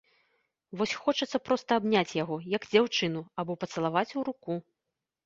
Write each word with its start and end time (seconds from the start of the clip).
Вось 0.79 0.93
хочацца 1.01 1.39
проста 1.49 1.77
абняць 1.81 2.15
яго, 2.23 2.35
як 2.55 2.65
дзяўчыну, 2.71 3.21
або 3.45 3.57
пацалаваць 3.65 4.15
у 4.23 4.25
руку. 4.31 4.57